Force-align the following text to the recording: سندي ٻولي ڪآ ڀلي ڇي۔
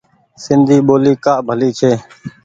سندي 0.43 0.77
ٻولي 0.87 1.13
ڪآ 1.23 1.33
ڀلي 1.47 1.69
ڇي۔ 1.79 1.91